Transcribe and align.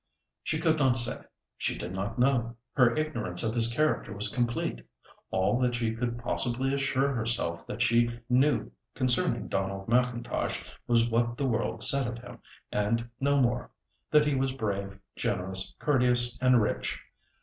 She 0.41 0.57
could 0.59 0.79
not 0.79 0.97
say. 0.97 1.21
She 1.57 1.77
did 1.77 1.93
not 1.93 2.17
know. 2.17 2.55
Her 2.73 2.95
ignorance 2.95 3.43
of 3.43 3.53
his 3.53 3.71
character 3.71 4.11
was 4.15 4.33
complete. 4.33 4.83
All 5.29 5.59
that 5.59 5.75
she 5.75 5.93
could 5.93 6.17
possibly 6.17 6.73
assure 6.73 7.13
herself 7.13 7.67
that 7.67 7.83
she 7.83 8.19
knew 8.27 8.71
concerning 8.95 9.47
Donald 9.47 9.87
M'Intosh 9.89 10.63
was 10.87 11.07
what 11.07 11.37
the 11.37 11.45
world 11.45 11.83
said 11.83 12.07
of 12.07 12.17
him, 12.17 12.39
and 12.71 13.11
no 13.19 13.39
more—that 13.43 14.25
he 14.25 14.33
was 14.33 14.53
brave, 14.53 14.97
generous, 15.15 15.75
courteous, 15.77 16.35
and 16.41 16.63
rich. 16.63 16.99